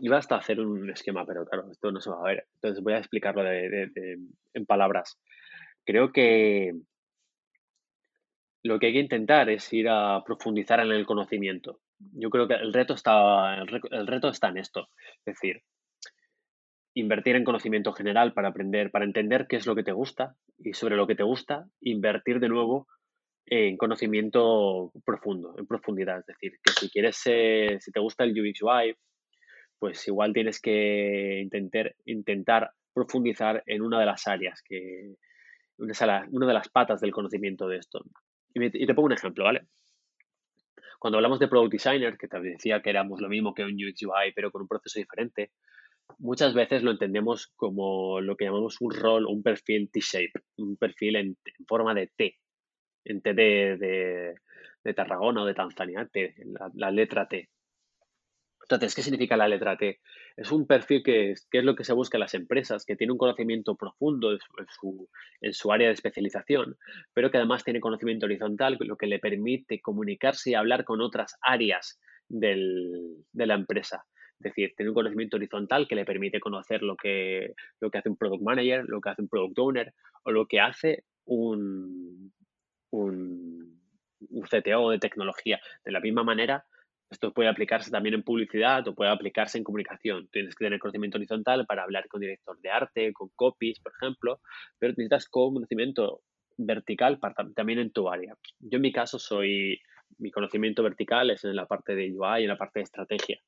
[0.00, 2.46] iba hasta hacer un esquema, pero claro, esto no se va a ver.
[2.54, 5.20] Entonces voy a explicarlo en palabras.
[5.84, 6.72] Creo que
[8.62, 11.80] lo que hay que intentar es ir a profundizar en el conocimiento.
[11.98, 14.88] Yo creo que el reto está, el reto está en esto.
[15.26, 15.62] Es decir,
[16.94, 20.74] invertir en conocimiento general para aprender, para entender qué es lo que te gusta y
[20.74, 22.86] sobre lo que te gusta, invertir de nuevo
[23.46, 26.20] en conocimiento profundo, en profundidad.
[26.20, 28.96] Es decir, que si quieres, si te gusta el UX UI,
[29.78, 35.14] pues igual tienes que intentar, intentar profundizar en una de las áreas que
[35.78, 38.04] una de las patas del conocimiento de esto.
[38.54, 39.66] Y, te pongo un ejemplo, ¿vale?
[40.98, 44.02] Cuando hablamos de Product Designer, que te decía que éramos lo mismo que un UX
[44.04, 45.50] UI, pero con un proceso diferente,
[46.18, 51.16] muchas veces lo entendemos como lo que llamamos un rol, un perfil T-shape, un perfil
[51.16, 51.36] en,
[51.66, 52.38] forma de T,
[53.04, 54.34] en T de,
[54.84, 56.34] de, Tarragona o de Tanzania, T,
[56.74, 57.48] la letra T.
[58.62, 60.00] Entonces, ¿qué significa la letra T?
[60.36, 63.18] Es un perfil que es, lo que se busca en las empresas, que tiene un
[63.18, 66.76] conocimiento profundo en su, área de especialización,
[67.12, 71.36] pero que además tiene conocimiento horizontal, lo que le permite comunicarse y hablar con otras
[71.42, 72.56] áreas de
[73.34, 74.04] la empresa.
[74.42, 78.08] Es decir, tiene un conocimiento horizontal que le permite conocer lo que, lo que hace
[78.08, 82.32] un product manager, lo que hace un product owner o lo que hace un,
[82.90, 83.80] un,
[84.30, 85.60] un CTO de tecnología.
[85.84, 86.64] De la misma manera,
[87.08, 90.28] esto puede aplicarse también en publicidad o puede aplicarse en comunicación.
[90.32, 94.40] Tienes que tener conocimiento horizontal para hablar con director de arte, con copies, por ejemplo,
[94.78, 96.22] pero necesitas conocimiento
[96.56, 97.20] vertical
[97.54, 98.34] también en tu área.
[98.58, 99.80] Yo en mi caso soy,
[100.18, 103.40] mi conocimiento vertical es en la parte de UI y en la parte de estrategia.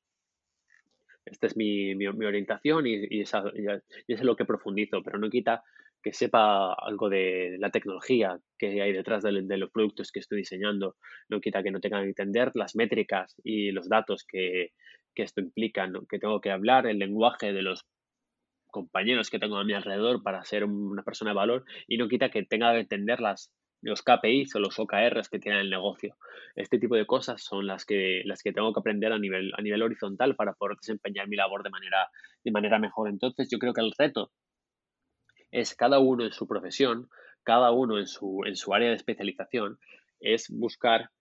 [1.25, 5.29] Esta es mi, mi, orientación y, y, esa, y, es lo que profundizo, pero no
[5.29, 5.63] quita
[6.05, 10.97] que sepa algo de la tecnología que hay detrás de, los productos que estoy diseñando.
[11.29, 14.69] No quita que no tenga que entender las métricas y los datos que,
[15.15, 17.87] esto implica, que tengo que hablar el lenguaje de los
[18.67, 22.29] compañeros que tengo a mi alrededor para ser una persona de valor y no quita
[22.29, 26.15] que tenga que entender las, los KPIs o los OKRs que tiene el negocio.
[26.55, 29.61] Este tipo de cosas son las que, las que tengo que aprender a nivel, a
[29.61, 32.09] nivel horizontal para poder desempeñar mi labor de manera,
[32.43, 33.09] de manera mejor.
[33.09, 34.31] Entonces yo creo que el reto
[35.51, 37.09] es cada uno en su profesión,
[37.43, 39.77] cada uno en su, en su área de especialización,
[40.19, 41.11] es buscar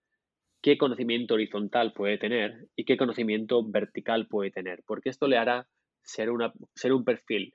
[0.63, 5.69] qué conocimiento horizontal puede tener y qué conocimiento vertical puede tener, porque esto le hará
[6.03, 7.55] ser, una, ser un perfil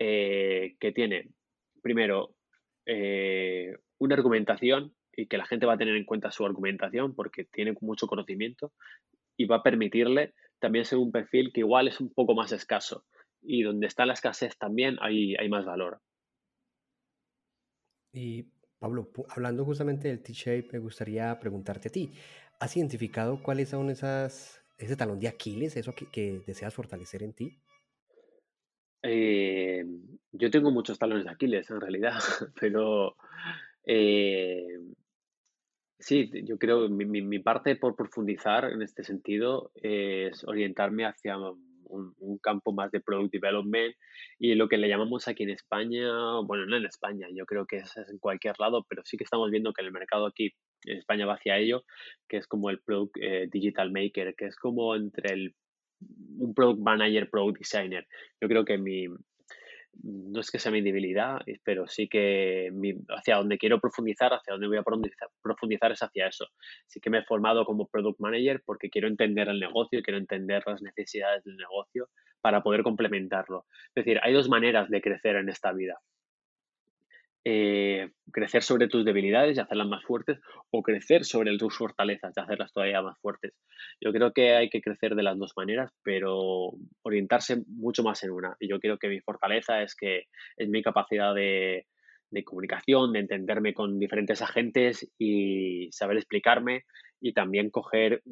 [0.00, 1.28] eh, que tiene,
[1.80, 2.34] primero,
[2.86, 7.44] eh, una argumentación y que la gente va a tener en cuenta su argumentación porque
[7.44, 8.72] tiene mucho conocimiento
[9.36, 13.04] y va a permitirle también ser un perfil que igual es un poco más escaso
[13.42, 16.00] y donde está la escasez también hay, hay más valor.
[18.12, 18.46] Y
[18.78, 22.12] Pablo, hablando justamente del T-Shape, me gustaría preguntarte a ti,
[22.60, 27.58] ¿has identificado cuáles son esas, ese talón de Aquiles, eso que, deseas fortalecer en ti?
[29.02, 29.84] Eh,
[30.32, 32.18] yo tengo muchos talones de Aquiles en realidad,
[32.60, 33.16] pero
[33.88, 34.66] eh,
[35.98, 42.38] sí, yo creo mi, mi, parte por profundizar en este sentido es orientarme hacia un,
[42.42, 43.96] campo más de product development
[44.38, 46.06] y lo que le llamamos aquí en España,
[46.44, 49.50] bueno, no en España, yo creo que es, en cualquier lado, pero sí que estamos
[49.50, 50.52] viendo que el mercado aquí
[50.84, 51.84] en España va hacia ello,
[52.28, 55.54] que es como el product eh, digital maker, que es como entre el
[56.38, 58.06] un product manager, product designer.
[58.40, 59.06] Yo creo que mi,
[60.02, 62.70] no es que sea mi debilidad, pero sí que
[63.16, 64.84] hacia donde quiero profundizar, hacia donde voy a
[65.42, 66.46] profundizar, es hacia eso.
[66.86, 70.62] Sí que me he formado como product manager porque quiero entender el negocio, quiero entender
[70.66, 72.08] las necesidades del negocio
[72.40, 73.66] para poder complementarlo.
[73.94, 75.98] Es decir, hay dos maneras de crecer en esta vida.
[77.44, 80.38] Eh, crecer sobre tus debilidades y hacerlas más fuertes
[80.70, 83.54] o crecer sobre tus fortalezas y hacerlas todavía más fuertes.
[84.00, 86.72] Yo creo que hay que crecer de las dos maneras, pero
[87.02, 88.56] orientarse mucho más en una.
[88.60, 90.24] Y yo creo que mi fortaleza es que
[90.56, 91.86] es mi capacidad de,
[92.30, 96.84] de comunicación, de entenderme con diferentes agentes y saber explicarme
[97.20, 98.22] y también coger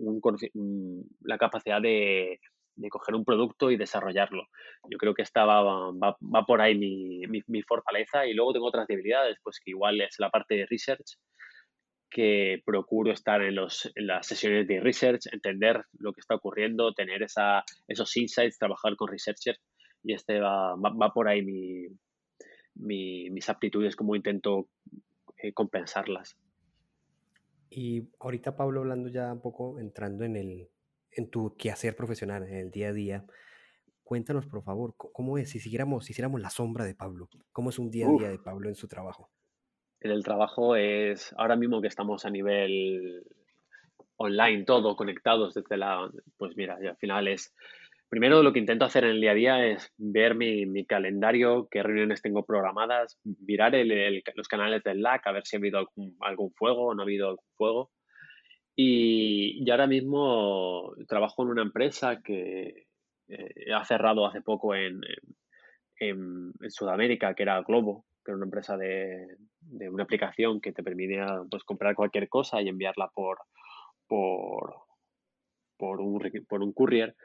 [1.22, 2.40] la capacidad de,
[2.76, 4.44] de coger un producto y desarrollarlo.
[4.90, 5.62] Yo creo que esta va,
[5.92, 10.16] va, por ahí mi, mi, fortaleza y luego tengo otras debilidades, pues que igual es
[10.18, 11.18] la parte de research,
[12.10, 16.92] que procuro estar en, los, en las sesiones de research, entender lo que está ocurriendo,
[16.92, 19.60] tener esa, esos insights, trabajar con researchers
[20.02, 21.88] y este va, va, por ahí mi,
[23.30, 24.68] mis aptitudes, como intento
[25.42, 26.38] eh, compensarlas.
[27.68, 30.68] Y ahorita Pablo hablando ya un poco, entrando en el,
[31.16, 33.24] en tu quehacer profesional, en el día a día,
[34.04, 37.28] cuéntanos por favor, ¿cómo es si hiciéramos, si hiciéramos la sombra de Pablo?
[37.52, 39.30] ¿Cómo es un día a día de Pablo en su trabajo?
[40.00, 43.24] En el trabajo es, ahora mismo que estamos a nivel
[44.16, 47.54] online, todo conectados desde la, pues mira, al final es,
[48.08, 51.66] primero lo que intento hacer en el día a día es ver mi, mi calendario,
[51.70, 55.78] qué reuniones tengo programadas, mirar el, los canales del LAC, a ver si ha habido
[55.78, 57.90] algún, algún fuego o no ha habido algún fuego
[58.76, 62.86] y, ahora mismo trabajo en una empresa que
[63.28, 65.00] eh, ha cerrado hace poco en,
[65.98, 70.82] en, Sudamérica, que era Globo, que era una empresa de, de una aplicación que te
[70.82, 73.38] permitía pues, comprar cualquier cosa y enviarla por,
[74.06, 74.74] por,
[75.76, 77.16] por, un, por un courier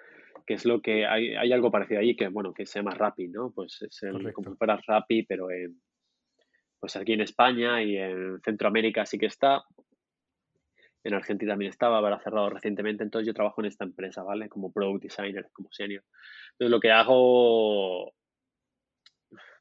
[0.47, 3.27] que es lo que hay, hay algo parecido ahí que bueno que se llama Rappi
[3.27, 5.79] no pues es el, como para Rappi pero en,
[6.81, 9.63] pues aquí en España y en Centroamérica sí que está.
[11.03, 13.03] En Argentina también estaba, habrá cerrado recientemente.
[13.03, 14.49] Entonces yo trabajo en esta empresa, ¿vale?
[14.49, 16.03] Como product designer, como senior.
[16.51, 18.13] Entonces lo que hago,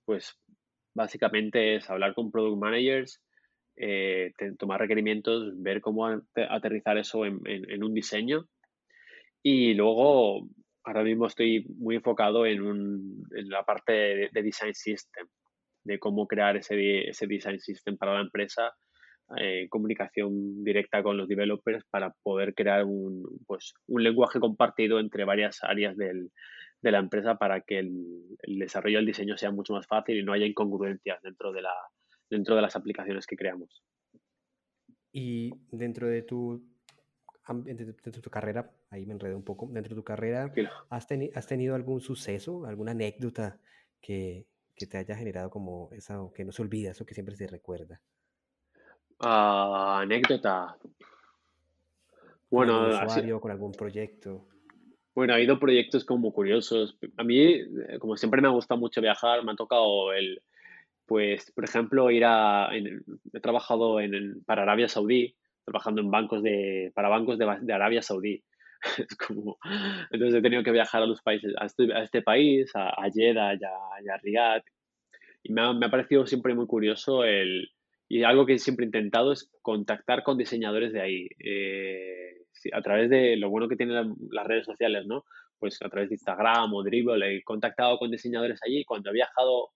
[0.05, 0.39] pues
[0.95, 3.23] básicamente es hablar con product managers,
[3.77, 8.47] eh, tomar requerimientos, ver cómo aterrizar eso en, un diseño.
[9.43, 10.47] Y luego,
[10.85, 13.93] ahora mismo estoy muy enfocado en, un, en la parte
[14.33, 15.27] de, design system,
[15.85, 18.75] de cómo crear ese, ese design system para la empresa,
[19.37, 25.25] eh, comunicación directa con los developers para poder crear un, pues, un lenguaje compartido entre
[25.25, 26.31] varias áreas del,
[26.83, 30.33] de la empresa para que el, desarrollo del diseño sea mucho más fácil y no
[30.33, 31.75] haya incongruencias dentro de, la,
[32.29, 33.83] dentro de las aplicaciones que creamos.
[35.13, 36.65] Y dentro de tu,
[37.65, 40.53] dentro de tu carrera, ahí me enredé un poco, dentro de tu carrera,
[40.89, 43.61] ¿has, ¿has tenido algún suceso, alguna anécdota
[44.01, 47.49] que, que, te haya generado como esa, que no se olvida, eso que siempre se
[47.49, 48.01] recuerda?
[49.21, 50.77] Uh, anécdota.
[52.51, 54.47] Bueno, con usuario, con algún proyecto.
[55.15, 56.97] Bueno, ha habido proyectos como curiosos.
[57.19, 60.41] A mí, eh, como siempre me ha gustado mucho viajar, me ha tocado el,
[61.07, 66.91] pues, por ejemplo, ir a, he trabajado en, para Arabia Saudí, trabajando en bancos de,
[66.95, 68.43] para bancos de, Arabia Saudí.
[68.97, 69.59] Es como,
[70.11, 73.11] entonces he tenido que viajar a los países, a este, a este país, a, a
[73.11, 74.63] Jeddah y a, Riyadh.
[75.43, 77.69] Y me ha, me ha, parecido siempre muy curioso el,
[78.11, 81.29] y algo que siempre he intentado es contactar con diseñadores de ahí.
[81.39, 82.43] Eh,
[82.73, 85.25] a través de lo bueno que tienen las redes sociales, ¿no?
[85.61, 88.85] Pues a través de Instagram o Dribble he contactado con diseñadores allí.
[88.85, 89.69] Cuando he viajado,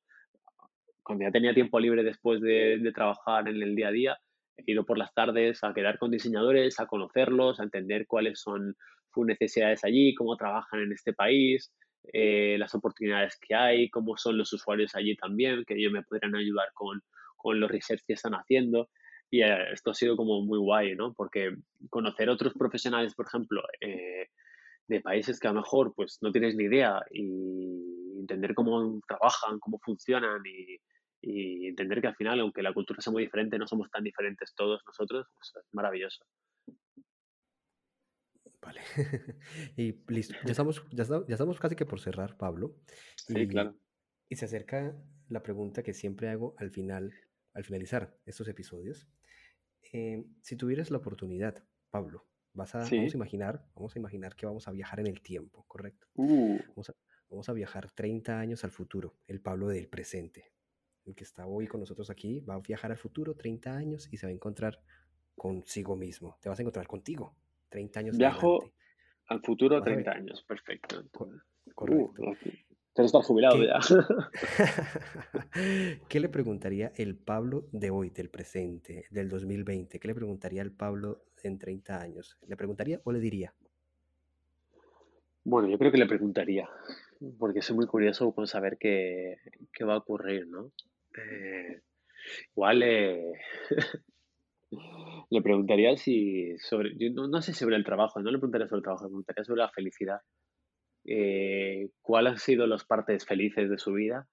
[1.05, 4.19] cuando ya tenía tiempo libre después de, trabajar en el día a día,
[4.57, 8.75] he ido por las tardes a quedar con diseñadores, a conocerlos, a entender cuáles son
[9.15, 11.73] sus necesidades allí, cómo trabajan en este país,
[12.13, 16.35] eh, las oportunidades que hay, cómo son los usuarios allí también, que ellos me podrían
[16.35, 17.01] ayudar con,
[17.45, 18.89] con los research que están haciendo.
[19.31, 21.13] Y eh, esto ha sido como muy guay, ¿no?
[21.13, 21.55] Porque
[21.91, 24.29] conocer otros profesionales, por ejemplo, eh,
[24.89, 29.59] de países que a lo mejor pues no tienes ni idea y entender cómo trabajan,
[29.59, 30.79] cómo funcionan y,
[31.67, 34.83] entender que al final, aunque la cultura sea muy diferente, no somos tan diferentes todos
[34.87, 36.23] nosotros, pues es maravilloso.
[38.61, 38.81] Vale.
[39.77, 40.35] y listo.
[40.45, 42.77] Ya estamos, ya, estamos, casi que por cerrar, Pablo.
[43.17, 43.75] Sí, claro.
[44.29, 44.95] Y se acerca
[45.29, 47.15] la pregunta que siempre hago al final,
[47.55, 49.09] al finalizar estos episodios.
[49.93, 54.47] Eh, si tuvieras la oportunidad, Pablo, vas a, vamos a imaginar, vamos a imaginar que
[54.47, 56.09] vamos a viajar en el tiempo, ¿correcto?
[56.15, 56.59] Uh.
[57.31, 60.53] Vamos, a, viajar 30 años al futuro, el Pablo del presente,
[61.05, 64.19] el que está hoy con nosotros aquí, va a viajar al futuro 30 años y
[64.19, 64.81] se va a encontrar
[65.35, 67.35] consigo mismo, te vas a encontrar contigo
[67.71, 68.19] 30 años.
[68.19, 68.73] Viajo
[69.27, 71.03] al futuro 30 años, perfecto.
[71.75, 72.23] Correcto.
[72.23, 72.35] Uh,
[72.95, 73.81] pero estar jubilado ya.
[76.09, 79.99] ¿Qué le preguntaría el Pablo de hoy, del presente, del 2020?
[79.99, 82.39] ¿Qué le preguntaría el Pablo en 30 años?
[82.47, 83.53] ¿Le preguntaría o le diría?
[85.43, 86.69] Bueno, yo creo que le preguntaría,
[87.39, 89.39] porque soy muy curioso con saber qué,
[89.87, 90.71] va a ocurrir, ¿no?
[91.17, 91.83] Eh,
[92.57, 92.79] igual
[95.31, 98.85] le preguntaría si sobre, no, no, sé sobre el trabajo, no le preguntaría sobre el
[98.85, 100.21] trabajo, le preguntaría sobre la felicidad
[101.07, 104.27] eh, cuáles han sido las partes felices de su vida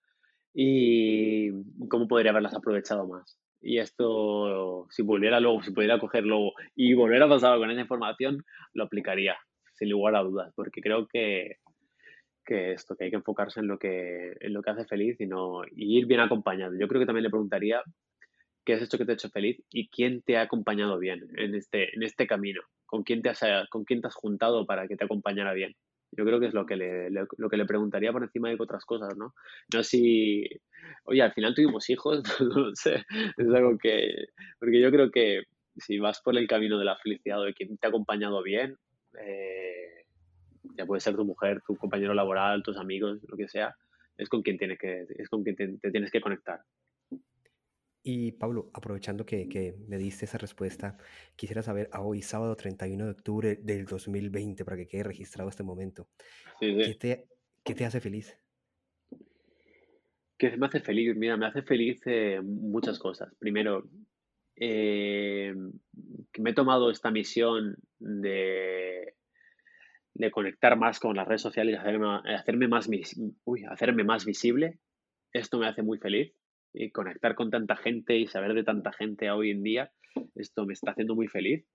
[0.54, 1.52] y
[1.90, 3.40] cómo podría haberlas aprovechado más.
[3.62, 8.44] Y esto, si volviera luego, si pudiera cogerlo y volver a pasar con esa información,
[8.74, 9.38] lo aplicaría,
[9.76, 11.58] sin lugar a dudas, porque creo que,
[12.44, 15.28] que esto, que hay que enfocarse en lo que, en lo que hace feliz y,
[15.28, 16.74] no, ir bien acompañado.
[16.80, 17.84] Yo creo que también le preguntaría
[18.66, 21.54] qué has hecho que te ha hecho feliz y quién te ha acompañado bien en
[21.54, 24.96] este, en este camino, con quién, te has, con quién te has juntado para que
[24.96, 25.76] te acompañara bien.
[26.12, 28.84] Yo creo que es lo que le, lo que le preguntaría por encima de otras
[28.86, 29.34] cosas, ¿no?
[29.74, 30.44] No si,
[31.06, 33.06] oye, al final tuvimos hijos, no sé,
[33.38, 34.28] es algo que,
[34.60, 35.44] porque yo creo que
[35.78, 38.76] si vas por el camino de la felicidad o de quien te ha acompañado bien,
[39.20, 40.06] eh,
[40.78, 43.76] ya puede ser tu mujer, tu compañero laboral, tus amigos, lo que sea,
[44.18, 46.60] es con quien, tiene que, es con quien te tienes que conectar.
[48.04, 50.98] Y Pablo, aprovechando que, me diste esa respuesta,
[51.36, 55.64] quisiera saber a hoy, sábado 31 de octubre del 2020, para que quede registrado este
[55.64, 56.08] momento,
[56.60, 57.28] ¿qué, te,
[57.64, 58.36] ¿qué, te, hace feliz?
[60.38, 61.16] ¿Qué me hace feliz?
[61.16, 63.36] Mira, me hace feliz eh, muchas cosas.
[63.38, 63.88] Primero,
[64.56, 65.54] eh,
[66.32, 69.14] que me he tomado esta misión de,
[70.16, 72.90] de conectar más con las redes sociales y hacerme, hacerme, más,
[73.44, 74.80] uy, hacerme más visible.
[75.34, 76.34] Esto me hace muy feliz
[76.74, 79.92] y conectar con tanta gente y saber de tanta gente hoy en día,
[80.36, 81.66] esto me está haciendo muy feliz.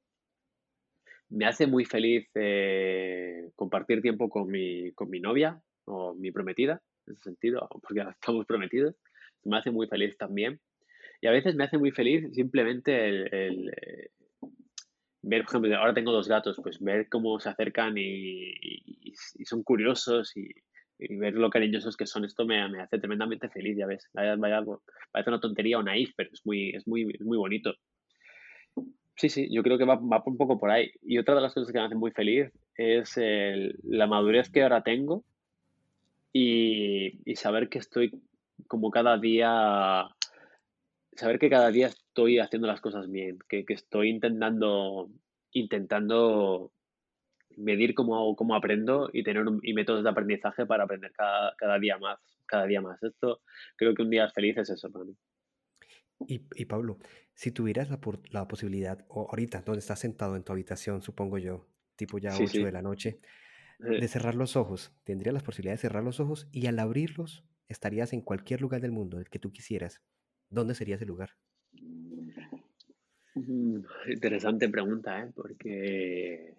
[1.28, 6.82] Me hace muy feliz eh, compartir tiempo con mi, con mi novia o mi prometida,
[7.06, 8.94] en ese sentido, porque estamos prometidos.
[9.44, 10.60] Me hace muy feliz también.
[11.20, 14.10] Y a veces me hace muy feliz simplemente el, eh,
[15.26, 18.54] ver, por ejemplo, ahora tengo dos gatos, pues ver cómo se acercan y,
[19.44, 20.48] son curiosos y,
[20.98, 24.08] ver lo cariñosos que son, esto me, hace tremendamente feliz, ya ves.
[24.12, 27.74] parece una tontería o naif, pero es muy, es muy, muy bonito.
[29.16, 30.90] Sí, sí, yo creo que va, va, un poco por ahí.
[31.02, 33.18] Y otra de las cosas que me hace muy feliz es
[33.82, 35.24] la madurez que ahora tengo
[36.32, 38.12] y, y, saber que estoy
[38.68, 40.06] como cada día,
[41.14, 45.08] saber que cada día estoy haciendo las cosas bien, que, que estoy intentando,
[45.52, 46.72] intentando
[47.56, 51.98] medir cómo, cómo aprendo y tener y métodos de aprendizaje para aprender cada, cada, día
[51.98, 53.02] más, cada día más.
[53.02, 53.40] Esto
[53.76, 55.16] creo que un día feliz es eso para mí.
[56.28, 56.98] Y, y Pablo,
[57.34, 58.00] si tuvieras la,
[58.30, 62.64] la, posibilidad, o ahorita, donde estás sentado en tu habitación, supongo yo, tipo ya 8
[62.64, 63.20] de la noche,
[63.80, 64.00] eh.
[64.00, 68.12] de cerrar los ojos, tendrías la posibilidad de cerrar los ojos y al abrirlos estarías
[68.12, 70.02] en cualquier lugar del mundo, el que tú quisieras.
[70.48, 71.30] ¿Dónde sería ese lugar?
[73.34, 75.30] Mm, interesante pregunta, ¿eh?
[75.34, 76.54] porque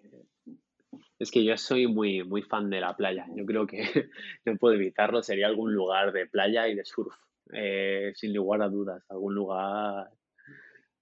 [1.18, 3.26] es que yo soy muy, muy fan de la playa.
[3.34, 3.82] Yo creo que
[4.44, 5.22] no puedo evitarlo.
[5.22, 7.14] Sería algún lugar de playa y de surf,
[7.52, 9.04] eh, sin lugar a dudas.
[9.08, 10.08] Algún lugar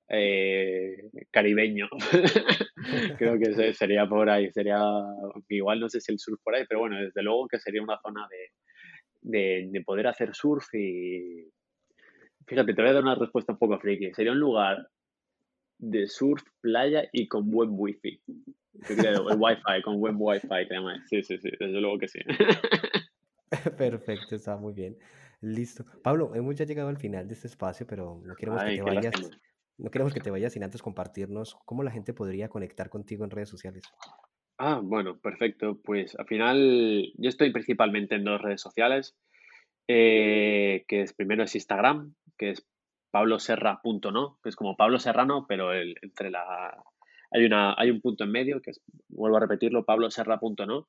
[0.08, 1.88] eh, caribeño.
[3.18, 4.80] Creo que sería por ahí, sería,
[5.48, 7.98] igual no sé si el surf por ahí, pero bueno, desde luego que sería una
[8.00, 8.28] zona
[9.22, 11.50] de, de, poder hacer surf y...
[12.46, 14.14] Fíjate, te voy a dar una respuesta un poco friki.
[14.14, 14.88] Sería un lugar
[15.78, 18.22] de surf, playa y con buen wifi.
[18.88, 20.48] El wifi, con buen wifi,
[21.06, 22.20] Sí, sí, sí, desde luego que sí.
[23.78, 24.96] Perfecto, está muy bien.
[25.40, 25.84] Listo.
[26.02, 29.14] Pablo, hemos ya llegado al final de este espacio, pero no queremos que te vayas.
[29.78, 33.30] No queremos que te vayas sin antes compartirnos cómo la gente podría conectar contigo en
[33.30, 33.84] redes sociales.
[34.58, 35.78] Ah, bueno, perfecto.
[35.82, 39.14] Pues al final yo estoy principalmente en dos redes sociales,
[39.86, 42.66] eh, que es primero es Instagram, que es
[43.10, 46.82] pabloserra.no, que es como Pablo Serrano, pero entre la
[47.36, 50.88] hay una hay un punto en medio, que es, vuelvo a repetirlo, pabloserra.no.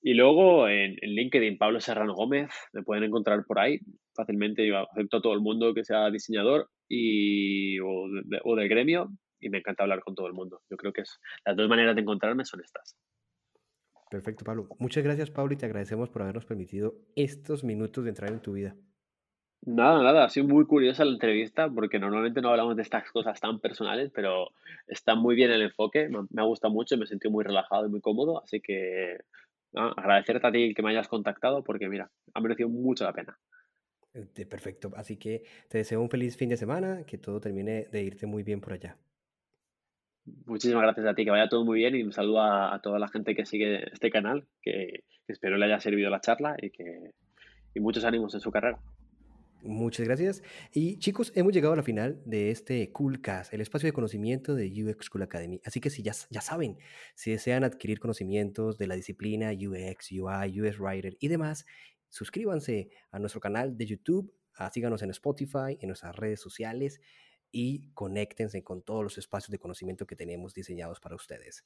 [0.00, 3.80] Y luego en, LinkedIn, Pablo Serrano Gómez, me pueden encontrar por ahí
[4.14, 4.66] fácilmente.
[4.66, 9.10] Yo acepto a todo el mundo que sea diseñador y, o, de, del gremio
[9.40, 10.60] y me encanta hablar con todo el mundo.
[10.70, 12.96] Yo creo que es, las dos maneras de encontrarme son estas.
[14.10, 14.68] Perfecto, Pablo.
[14.78, 18.52] Muchas gracias, Pablo, y te agradecemos por habernos permitido estos minutos de entrar en tu
[18.52, 18.76] vida.
[19.62, 23.40] Nada, nada, ha sido muy curiosa la entrevista porque normalmente no hablamos de estas cosas
[23.40, 24.48] tan personales, pero
[24.86, 27.90] está muy bien el enfoque, me ha gustado mucho, me he sentido muy relajado y
[27.90, 29.18] muy cómodo, así que
[29.74, 33.38] agradecerte a ti que me hayas contactado porque mira, ha merecido mucho la pena.
[34.14, 34.90] Eh, perfecto.
[34.96, 38.42] Así que te deseo un feliz fin de semana, que todo termine de irte muy
[38.42, 38.96] bien por allá.
[40.46, 43.08] Muchísimas gracias a ti, que vaya todo muy bien y un saludo a, toda la
[43.08, 47.12] gente que sigue este canal, que, espero le haya servido la charla y que
[47.74, 48.78] y muchos ánimos en su carrera.
[49.62, 50.42] Muchas gracias.
[50.72, 54.66] Y chicos, hemos llegado a la final de este Coolcast, el espacio de conocimiento de
[54.84, 55.60] UX Cool Academy.
[55.64, 56.78] Así que si ya, saben,
[57.16, 61.66] si desean adquirir conocimientos de la disciplina UX, UI, UX Writer y demás,
[62.08, 67.00] suscríbanse a nuestro canal de YouTube, ah, síganos en Spotify, en nuestras redes sociales
[67.50, 71.64] y conéctense con todos los espacios de conocimiento que tenemos diseñados para ustedes.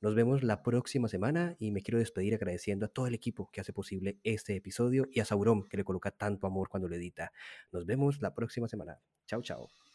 [0.00, 3.60] Nos vemos la próxima semana y me quiero despedir agradeciendo a todo el equipo que
[3.60, 7.32] hace posible este episodio y a Sauron que le coloca tanto amor cuando lo edita.
[7.72, 9.00] Nos vemos la próxima semana.
[9.26, 9.93] Chao, chao.